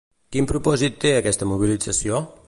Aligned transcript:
Quin 0.35 0.47
propòsit 0.51 0.97
té 1.03 1.11
aquesta 1.17 1.49
mobilització? 1.51 2.23